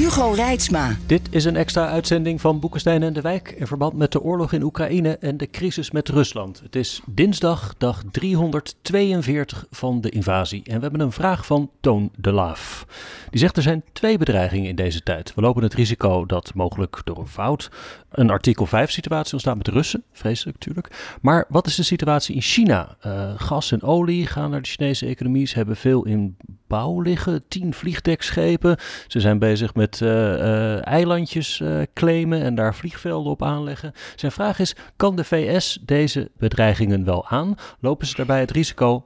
[0.00, 0.96] Hugo Reitsma.
[1.06, 4.52] Dit is een extra uitzending van Boekenstein en de Wijk in verband met de oorlog
[4.52, 6.60] in Oekraïne en de crisis met Rusland.
[6.60, 10.62] Het is dinsdag, dag 342 van de invasie.
[10.64, 12.86] En we hebben een vraag van Toon de Laaf.
[13.30, 15.34] Die zegt er zijn twee bedreigingen in deze tijd.
[15.34, 17.70] We lopen het risico dat mogelijk door een fout
[18.10, 20.04] een artikel 5 situatie ontstaat met de Russen.
[20.12, 21.18] Vreselijk natuurlijk.
[21.20, 22.96] Maar wat is de situatie in China?
[23.06, 25.46] Uh, gas en olie gaan naar de Chinese economie.
[25.46, 27.42] Ze hebben veel in bouw liggen.
[27.48, 28.76] Tien vliegdekschepen.
[29.06, 31.62] Ze zijn bezig met uh, uh, eilandjes
[31.94, 33.92] claimen en daar vliegvelden op aanleggen.
[34.16, 37.54] Zijn vraag is, kan de VS deze bedreigingen wel aan?
[37.80, 39.04] Lopen ze daarbij het risico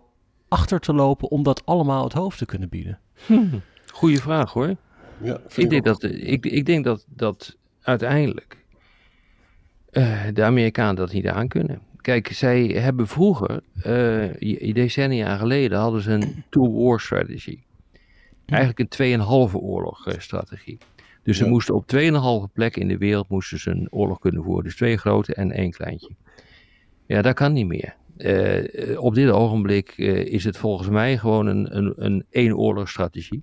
[0.49, 2.99] achter te lopen om dat allemaal het hoofd te kunnen bieden?
[3.27, 3.45] Hm.
[3.93, 4.77] Goeie vraag hoor.
[5.23, 8.57] Ja, ik, denk dat, ik, ik denk dat, dat uiteindelijk
[9.93, 11.81] uh, de Amerikanen dat niet aan kunnen.
[12.01, 17.59] Kijk, zij hebben vroeger, uh, decennia geleden, hadden ze een two-war strategy.
[18.47, 20.78] Eigenlijk een tweeënhalve oorlog strategie.
[21.23, 24.64] Dus ze moesten op tweeënhalve plek in de wereld moesten ze een oorlog kunnen voeren.
[24.64, 26.14] Dus twee grote en één kleintje.
[27.06, 27.95] Ja, dat kan niet meer.
[28.19, 33.42] Uh, op dit ogenblik uh, is het volgens mij gewoon een, een, een één oorlogsstrategie.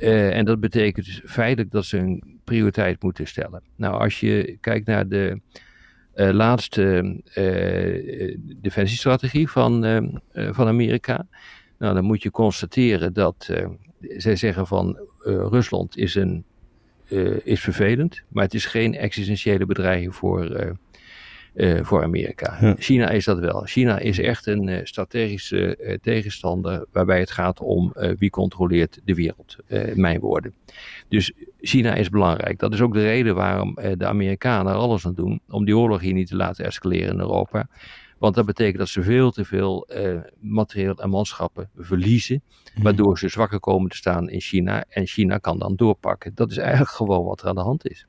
[0.00, 3.62] Uh, en dat betekent dus feitelijk dat ze een prioriteit moeten stellen.
[3.76, 5.40] Nou, als je kijkt naar de
[6.14, 7.20] laatste
[8.60, 9.82] defensiestrategie van,
[10.32, 11.26] van Amerika,
[11.78, 13.50] nou, dan moet je constateren dat
[14.16, 16.44] zij zeggen van Rusland is, een,
[17.44, 20.74] is vervelend, maar het is geen existentiële bedreiging voor,
[21.54, 22.74] uh, voor Amerika.
[22.78, 23.62] China is dat wel.
[23.64, 29.56] China is echt een strategische tegenstander waarbij het gaat om wie controleert de wereld.
[29.94, 30.54] mijn woorden.
[31.08, 32.58] Dus China is belangrijk.
[32.58, 36.00] Dat is ook de reden waarom de Amerikanen er alles aan doen om die oorlog
[36.00, 37.68] hier niet te laten escaleren in Europa.
[38.18, 39.88] Want dat betekent dat ze veel te veel
[40.40, 42.42] materieel en manschappen verliezen,
[42.74, 42.82] mhm.
[42.82, 44.84] waardoor ze zwakker komen te staan in China.
[44.88, 46.34] En China kan dan doorpakken.
[46.34, 48.06] Dat is eigenlijk gewoon wat er aan de hand is.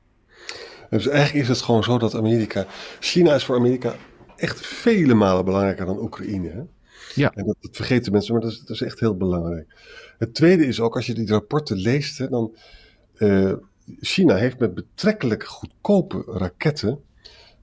[0.90, 2.66] Dus eigenlijk is het gewoon zo dat Amerika.
[3.00, 3.94] China is voor Amerika
[4.36, 6.48] echt vele malen belangrijker dan Oekraïne.
[6.48, 6.62] Hè?
[7.14, 7.32] Ja.
[7.34, 9.74] En dat, dat, vergeten mensen, maar dat is, dat is, echt heel belangrijk.
[10.18, 12.56] Het tweede is ook, als je die rapporten leest, hè, dan.
[13.18, 13.52] Uh,
[14.00, 17.00] China heeft met betrekkelijk goedkope raketten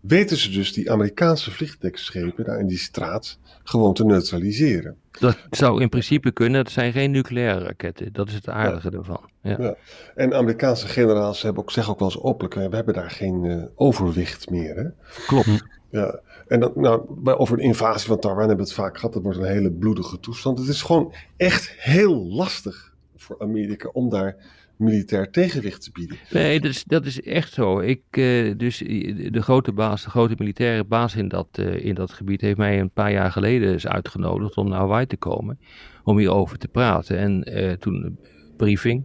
[0.08, 4.96] weten ze dus die Amerikaanse vliegdekschepen daar in die straat gewoon te neutraliseren.
[5.20, 6.62] Dat zou in principe kunnen.
[6.62, 8.14] Het zijn geen nucleaire raketten.
[8.14, 9.30] Dat is het aardige ervan.
[9.42, 9.56] Ja.
[9.60, 9.76] ja.
[10.16, 13.64] En Amerikaanse generaals hebben ook, zeggen ook wel eens openlijk: we hebben daar geen uh,
[13.76, 14.76] overwicht meer.
[14.76, 14.86] Hè?
[15.28, 15.64] Klopt.
[15.90, 16.20] Ja.
[16.48, 19.14] En dan, nou, bij, over de invasie van Taiwan hebben we het vaak gehad.
[19.14, 20.60] Dat wordt een hele bloedige toestand.
[20.60, 24.36] Het is gewoon echt heel lastig voor Amerika om daar
[24.78, 26.18] militair tegenwicht te bieden.
[26.30, 27.80] Nee, dat is, dat is echt zo.
[27.80, 32.12] Ik, uh, dus de grote baas, de grote militaire baas in dat, uh, in dat
[32.12, 35.60] gebied heeft mij een paar jaar geleden eens uitgenodigd om naar Hawaii te komen.
[36.04, 37.18] Om hierover te praten.
[37.18, 37.46] En
[37.80, 38.20] toen een
[38.58, 39.04] briefing.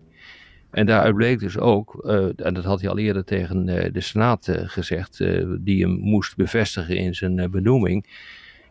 [0.70, 2.04] En daaruit bleek dus ook,
[2.36, 5.18] en dat had hij al eerder tegen de Senaat gezegd,
[5.60, 8.06] die hem moest bevestigen in zijn benoeming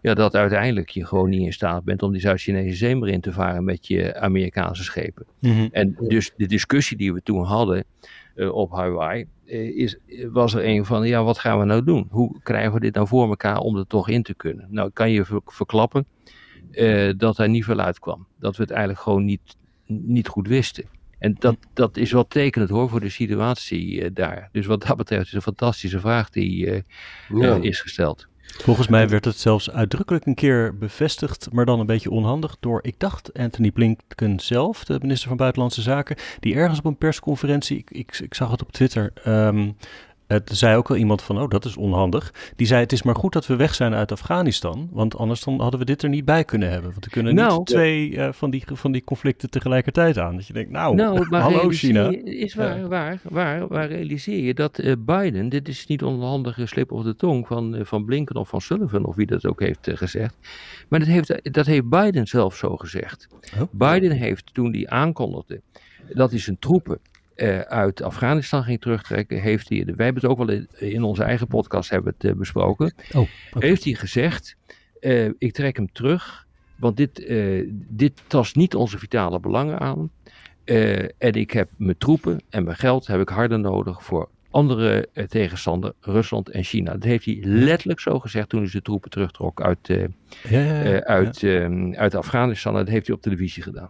[0.02, 3.22] ja, dat uiteindelijk je gewoon niet in staat bent om die Zuid-Chinese zee maar in
[3.22, 5.26] te varen met je Amerikaanse schepen.
[5.40, 5.68] Mhm.
[5.72, 7.86] En dus de discussie die we toen hadden
[8.36, 9.98] uh, op Hawaii, uh, is,
[10.32, 12.08] was er een van, ja, wat gaan we nou doen?
[12.10, 14.68] Hoe krijgen we dit nou voor elkaar om er toch in te kunnen?
[14.70, 16.06] Nou, kan je verklappen
[16.72, 18.28] uh, dat er niet veel uitkwam.
[18.40, 20.86] Dat we het eigenlijk gewoon niet, niet goed wisten.
[21.20, 24.50] En dat, dat is wel tekenend hoor voor de situatie daar.
[24.52, 26.84] Dus wat dat betreft is een fantastische vraag die
[27.30, 27.56] ja.
[27.56, 28.28] is gesteld.
[28.48, 32.80] Volgens mij werd het zelfs uitdrukkelijk een keer bevestigd, maar dan een beetje onhandig door,
[32.84, 37.78] ik dacht, Anthony Blinken zelf, de minister van Buitenlandse Zaken, die ergens op een persconferentie,
[37.78, 39.78] ik, ik, zag het op Twitter, um,
[40.28, 42.34] het zei ook wel iemand van, oh, dat is onhandig.
[42.56, 45.62] Die zei, het is maar goed dat we weg zijn uit Afghanistan, want anders dan
[45.62, 46.92] hadden we dit er niet bij kunnen hebben.
[46.92, 50.36] Want we kunnen nou, niet twee uh, van, die, van die conflicten tegelijkertijd aan.
[50.36, 52.10] Dat je denkt, nou, nou hallo China.
[52.24, 52.88] Is waar, ja.
[52.88, 57.16] waar, waar, waar realiseer je dat uh, Biden, dit is niet onhandige slip op de
[57.16, 60.36] tong van, uh, van Blinken of van Sullivan of wie dat ook heeft gezegd.
[60.88, 63.28] Maar dat heeft, dat heeft Biden zelf zo gezegd.
[63.60, 63.62] Oh.
[63.72, 65.62] Biden heeft toen hij aankondigde
[66.14, 67.00] dat hij zijn troepen
[67.38, 71.24] uh, uit Afghanistan ging terugtrekken, heeft hij, wij hebben het ook wel in, in onze
[71.24, 73.28] eigen podcast hebben het, uh, besproken, oh,
[73.60, 74.56] heeft hij gezegd,
[75.00, 76.46] uh, ik trek hem terug,
[76.76, 77.34] want dit,
[77.88, 80.12] dit tast niet onze vitale belangen aan.
[81.18, 85.24] en ik heb mijn troepen en mijn geld heb ik harder nodig voor andere uh,
[85.24, 86.92] tegenstander, Rusland en China.
[86.92, 90.06] Dat heeft hij letterlijk zo gezegd toen hij zijn troepen terugtrok uit, uh,
[90.50, 92.74] ja, ja, ja, uit, ehm, uit Afghanistan.
[92.74, 93.90] Dat heeft hij op televisie gedaan.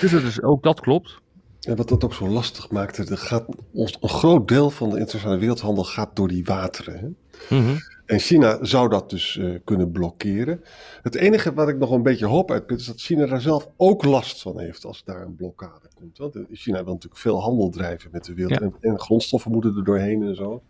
[0.00, 1.20] Dus dat is, ook dat klopt.
[1.60, 4.98] En wat dat ook zo lastig maakt, er gaat, ons, een groot deel van de
[4.98, 6.98] internationale wereldhandel gaat door die wateren.
[6.98, 7.56] Hè?
[7.56, 7.76] Mm
[8.06, 10.64] En China zou dat dus uh, kunnen blokkeren.
[11.02, 14.04] Het enige wat ik nog een beetje hoop uit is dat China daar zelf ook
[14.04, 16.18] last van heeft als daar een blokkade komt.
[16.18, 19.84] Want China wil natuurlijk veel handel drijven met de wereld en, en, grondstoffen moeten er
[19.84, 20.62] doorheen en zo.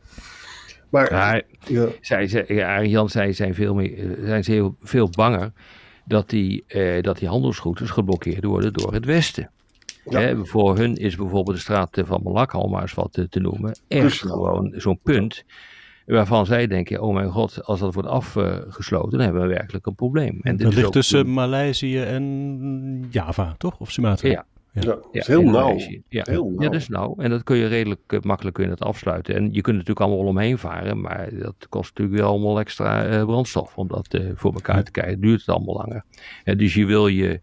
[0.88, 1.88] Maar ja, ja.
[2.00, 5.52] Zij, zij, ja, Jan zei, zijn, veel meer, zijn ze heel, veel banger
[6.04, 9.50] dat die, eh, dat die handelsroutes geblokkeerd worden door het Westen.
[10.10, 10.44] Ja.
[10.44, 13.78] voor hun is bijvoorbeeld de straat van Malakka, om maar eens wat te, te noemen,
[13.88, 15.44] echt gewoon zo'n punt
[16.06, 19.94] waarvan zij denken, oh mijn god, als dat wordt afgesloten, dan hebben we werkelijk een
[19.94, 20.38] probleem.
[20.42, 23.80] En dat ligt tussen Maleisië en Java, toch?
[23.80, 24.28] Of Sumatra?
[24.28, 24.46] Ja.
[24.72, 25.78] Ja, is heel nauw.
[26.08, 26.22] Ja.
[26.30, 26.62] heel nauw.
[26.62, 27.14] Ja, dat is nauw.
[27.18, 29.34] En dat kun je redelijk uh, makkelijk kun je dat afsluiten.
[29.34, 33.08] En je kunt er natuurlijk allemaal omheen varen, maar dat kost natuurlijk wel allemaal extra
[33.08, 35.20] uh, brandstof om dat uh, voor elkaar te krijgen.
[35.20, 36.04] duurt het allemaal langer.
[36.56, 37.40] dus je wil je,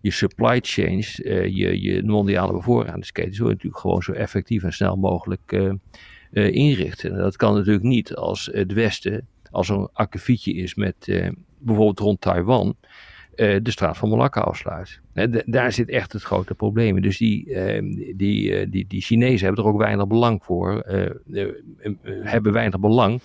[0.00, 5.52] je supply chains, je, je mondiale bevoorradingsketen, zo natuurlijk gewoon zo effectief en snel mogelijk
[5.52, 7.16] uh, inrichten.
[7.16, 11.22] dat kan natuurlijk niet als het Westen, als er een akkefietje is met
[11.58, 12.76] bijvoorbeeld rond Taiwan,
[13.36, 15.00] de straat van Malakka afsluit.
[15.46, 17.02] daar zit echt het grote probleem in.
[17.02, 17.84] Dus die, ehm,
[18.16, 20.84] die, die, die Chinezen hebben er ook weinig belang voor,
[22.22, 23.20] hebben weinig belang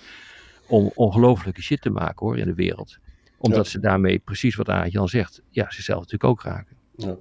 [0.68, 3.00] om ongelofelijke shit te maken hoor in de wereld.
[3.44, 6.78] Omdat ze daarmee, precies wat Jan zegt, ja, zichzelf natuurlijk ook raken.
[6.96, 7.18] Ja.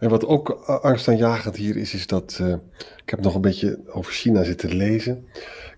[0.00, 2.38] En wat ook angstaanjagend hier is, is dat.
[2.42, 2.54] Uh,
[3.02, 5.26] ik heb nog een beetje over China zitten lezen.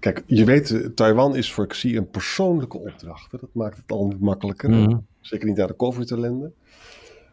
[0.01, 3.33] Kijk, je weet, eh, Taiwan is voor Xi een persoonlijke opdracht.
[3.33, 3.39] Hè?
[3.39, 4.71] Dat maakt het al niet makkelijker.
[4.71, 4.99] Mhm.
[5.21, 6.53] Zeker niet naar de COVID-ellende.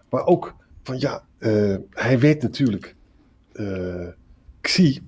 [0.10, 2.96] Maar ook van ja, uh, hij weet natuurlijk.
[4.62, 5.02] Xi,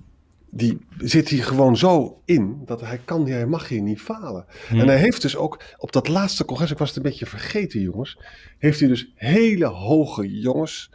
[0.56, 4.44] die zit hier gewoon zo in dat hij kan, hij mag hier niet falen.
[4.70, 4.80] Mhm.
[4.80, 7.80] En hij heeft dus ook op dat laatste congres, ik was het een beetje vergeten
[7.80, 8.18] jongens,
[8.58, 10.90] heeft hij dus hele hoge jongens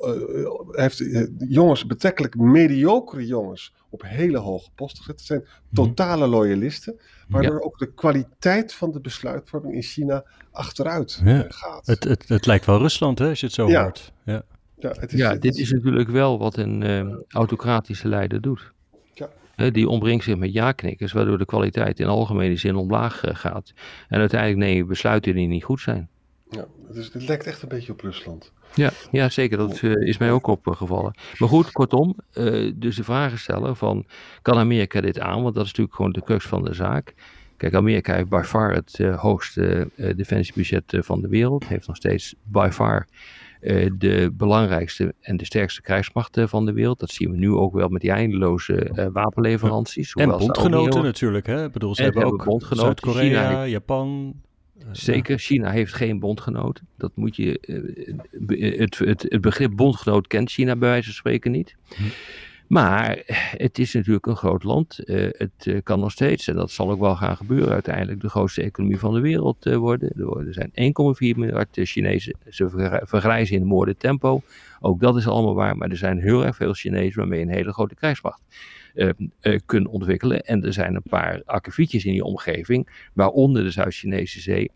[0.00, 0.10] uh,
[0.70, 5.18] heeft uh, jongens, betrekkelijk mediocre jongens, op hele hoge posten gezet.
[5.18, 5.74] Het zijn mhm.
[5.74, 11.44] totale loyalisten, waardoor ook de kwaliteit van de besluitvorming in China achteruit ja.
[11.48, 11.86] gaat.
[11.86, 13.82] Het, het, het, lijkt wel Rusland, hè, als je het zo ja.
[13.82, 14.12] hoort.
[14.24, 14.42] Ja,
[14.78, 18.72] ja, het is, ja dit is, natuurlijk wel wat een uh, autocratische leider doet.
[19.72, 23.72] Die omringt zich met ja-knikkers, waardoor de kwaliteit in algemene zin omlaag gaat.
[24.08, 26.08] En uiteindelijk neem je besluiten die niet goed zijn.
[26.50, 28.52] Ja, dus het lijkt echt een beetje op Rusland.
[28.74, 29.58] Ja, ja zeker.
[29.58, 31.14] Dat uh, is mij ook opgevallen.
[31.38, 34.06] Maar goed, kortom, uh, dus de vragen stellen van,
[34.42, 35.42] kan Amerika dit aan?
[35.42, 37.14] Want dat is natuurlijk gewoon de crux van de zaak.
[37.56, 41.68] Kijk, Amerika heeft by far het uh, hoogste defensiebudget van de wereld.
[41.68, 43.06] Heeft nog steeds by far
[43.98, 47.00] de belangrijkste en de sterkste krijgsmacht van de wereld.
[47.00, 50.12] Dat zien we nu ook wel met die eindeloze wapenleveranties.
[50.12, 51.46] En bondgenoten natuurlijk.
[51.46, 51.64] Hè?
[51.64, 54.34] Ik bedoel, ze hebben ook Zuid-Korea, Japan,
[54.92, 56.82] Zeker, China heeft geen bondgenoot.
[56.96, 61.50] Dat moet je, uh, het, het, het, begrip bondgenoot kent China bij wijze van spreken
[61.50, 61.76] niet.
[61.96, 62.02] Hm.
[62.70, 63.22] Maar
[63.56, 65.00] het is natuurlijk een groot land.
[65.04, 68.62] Uh, het kan nog steeds, en dat zal ook wel gaan gebeuren, uiteindelijk de grootste
[68.62, 70.12] economie van de wereld worden.
[70.46, 72.36] Er zijn 1,4 miljard Chinezen.
[72.48, 74.42] Ze vergrijzen in een moorde tempo.
[74.80, 77.72] Ook dat is allemaal waar, maar er zijn heel erg veel Chinezen waarmee een hele
[77.72, 78.40] grote krijgsmacht
[78.94, 79.08] uh,
[79.42, 80.40] uh, kunnen ontwikkelen.
[80.40, 84.70] En er zijn een paar akkefietjes in die omgeving, waaronder de Zuid-Chinese Zee,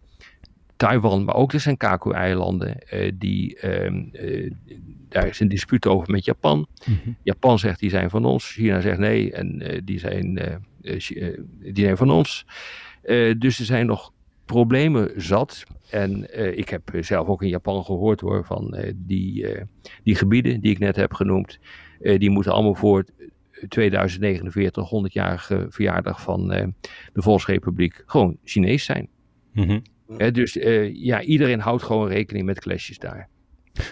[0.77, 2.77] Taiwan, maar ook de Senkaku-eilanden.
[2.93, 4.05] Uh, die, ehm,
[5.09, 6.67] daar is een dispuut over met Japan.
[6.87, 7.11] Mhm.
[7.23, 10.61] Japan zegt die zijn van ons, China zegt nee en die, zijn,
[11.61, 12.47] die zijn van ons.
[13.39, 14.13] dus er zijn nog
[14.45, 15.65] problemen zat.
[15.91, 19.47] En ik heb zelf ook in Japan gehoord hoor, van die,
[20.03, 21.59] die gebieden die ik net heb genoemd.
[21.99, 23.05] die moeten allemaal voor
[23.69, 26.49] 2049, 100-jarige verjaardag van
[27.13, 29.09] de Volksrepubliek, gewoon Chinees zijn.
[29.53, 29.83] Mm
[30.33, 33.29] dus uh, ja, iedereen houdt gewoon rekening met clashes daar.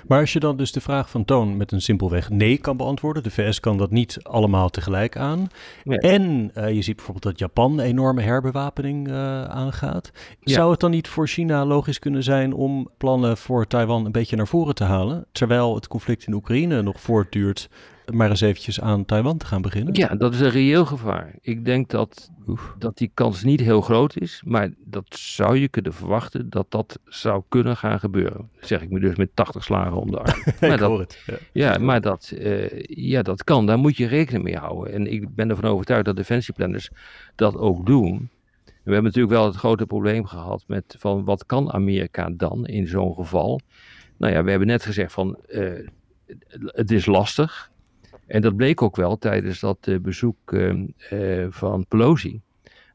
[0.06, 3.22] Maar als je dan dus de vraag van Toon met een simpelweg nee kan beantwoorden,
[3.22, 5.48] de VS kan dat niet allemaal tegelijk aan.
[5.84, 10.10] En uh, je ziet bijvoorbeeld dat Japan een enorme herbewapening uh, aangaat.
[10.40, 14.36] Zou het dan niet voor China logisch kunnen zijn om plannen voor Taiwan een beetje
[14.36, 17.68] naar voren te halen, terwijl het conflict in Oekraïne nog voortduurt
[18.10, 19.94] maar eens eventjes aan Taiwan te gaan beginnen?
[19.94, 21.34] Ja, dat is een reëel gevaar.
[21.40, 22.30] Ik denk dat,
[22.78, 26.98] dat die kans niet heel groot is, maar dat zou je kunnen verwachten dat dat
[27.04, 28.50] zou kunnen gaan gebeuren.
[28.60, 30.42] zeg ik me dus met 80 slagen om de arm.
[30.60, 31.36] maar dat, het, ja.
[31.52, 31.78] ja.
[31.78, 33.66] maar dat, uh, ja, dat kan.
[33.66, 34.92] Daar moet je rekening mee houden.
[34.92, 36.90] En ik ben ervan overtuigd dat defensieplanners
[37.34, 38.30] dat ook doen.
[38.64, 42.86] We hebben natuurlijk wel het grote probleem gehad met van wat kan Amerika dan in
[42.86, 43.60] zo'n geval?
[44.16, 45.88] Nou ja, we hebben net gezegd van uh,
[46.66, 47.70] het is lastig.
[48.26, 52.40] En dat bleek ook wel tijdens dat bezoek ehm, van Pelosi.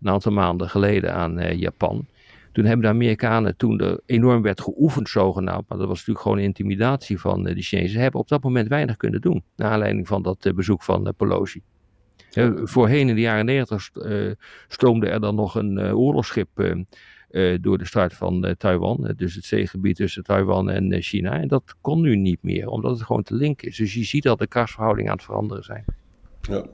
[0.01, 2.07] Een aantal maanden geleden aan Japan.
[2.51, 6.39] Toen hebben de Amerikanen, toen er enorm werd geoefend zogenaamd, maar dat was natuurlijk gewoon
[6.39, 9.43] intimidatie van de Chinezen, hebben op dat moment weinig kunnen doen.
[9.55, 11.61] Naar aanleiding van dat bezoek van Pelosi.
[12.63, 13.89] voorheen in de jaren negentig
[14.67, 16.75] stoomde er dan nog een oorlogsschip uh,
[17.61, 19.13] door de start van uh, Taiwan.
[19.17, 21.39] dus het zeegebied tussen Taiwan en uh, China.
[21.39, 23.77] En dat kon nu niet meer, omdat het gewoon te link is.
[23.77, 25.85] Dus je ziet dat de krachtsverhoudingen aan het veranderen zijn.
[26.41, 26.65] Ja,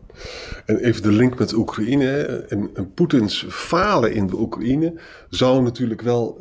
[0.65, 2.21] en even de link met Oekraïne.
[2.49, 6.39] En, en Poetins falen in de Oekraïne zou natuurlijk wel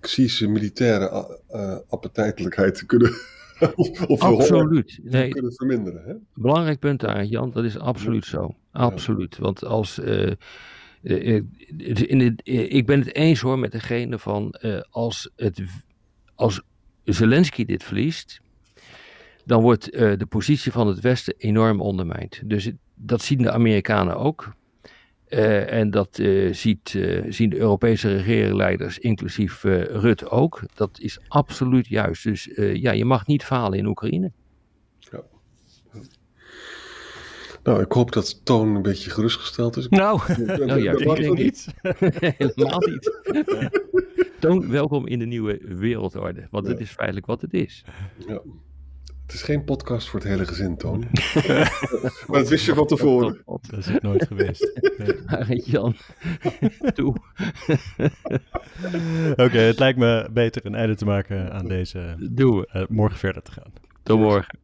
[0.00, 1.38] Xi's militaire
[1.88, 3.12] appetijtelijkheid kunnen
[4.06, 5.00] of absoluut.
[5.02, 6.02] Nee, kunnen verminderen.
[6.04, 6.14] Hè?
[6.34, 8.54] Belangrijk punt daar, Jan, dat is absoluut zo.
[8.72, 9.38] Absoluut.
[9.38, 10.36] Want als eh, eh,
[11.04, 14.54] in het, eh, ik ben het eens hoor met degene van
[14.90, 15.62] als, het,
[16.34, 16.62] als
[17.04, 18.40] Zelensky dit verliest,
[19.44, 22.42] dan wordt de positie van het Westen enorm ondermijnd.
[22.44, 24.54] Dus dat zien de Amerikanen ook.
[25.28, 30.62] en dat ziet, zien de Europese regeringsleiders, inclusief Rutte ook.
[30.74, 32.22] Dat is absoluut juist.
[32.22, 34.32] Dus ja, je mag niet falen in Oekraïne.
[37.64, 39.88] Nou, ik hoop dat Toon een beetje gerustgesteld is.
[39.88, 40.20] Nou,
[40.66, 41.66] nou ja, ik denk niet.
[42.38, 43.20] Helemaal niet.
[44.40, 46.46] Toon, welkom in de nieuwe wereldorde.
[46.50, 47.84] Want het is feitelijk wat het is.
[48.26, 48.40] Ja.
[49.22, 51.00] Het is geen podcast voor het hele gezin, Toon.
[52.26, 53.42] maar dat wist je van tevoren.
[53.44, 54.80] Dat is het nooit geweest.
[55.46, 55.62] Nee.
[55.64, 55.94] Jan,
[56.94, 57.16] toe.
[59.36, 62.28] Oké, het lijkt me beter een einde te maken aan deze...
[62.30, 62.68] Doe.
[62.74, 63.72] Uh, morgen verder te gaan.
[64.02, 64.63] Tot morgen.